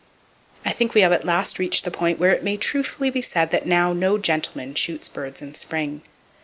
[0.65, 3.51] I think we have at last reached the point where it may truthfully be said
[3.51, 6.01] that now no gentleman shoots birds in spring.